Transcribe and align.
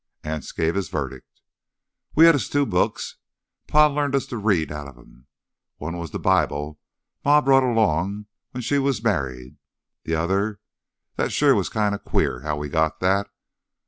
Anse 0.23 0.51
gave 0.51 0.73
his 0.73 0.89
verdict. 0.89 1.41
"We 2.15 2.25
had 2.25 2.33
us 2.33 2.49
two 2.49 2.65
books. 2.65 3.17
Pa 3.67 3.85
learned 3.85 4.15
us 4.15 4.25
to 4.25 4.37
read 4.37 4.71
outta 4.71 4.93
them. 4.93 5.27
One 5.77 5.95
was 5.99 6.09
th' 6.09 6.19
Bible 6.19 6.79
Ma 7.23 7.39
brought 7.39 7.61
long 7.61 8.25
when 8.49 8.63
she 8.63 8.79
was 8.79 9.03
married. 9.03 9.57
T'other—that 10.05 11.31
sure 11.31 11.53
was 11.53 11.69
kinda 11.69 11.99
queer 11.99 12.39
how 12.39 12.57
we 12.57 12.67
got 12.67 12.99
that. 13.01 13.29